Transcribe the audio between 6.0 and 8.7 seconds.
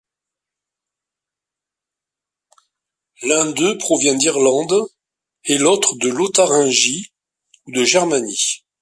Lotharingie ou de Germanie.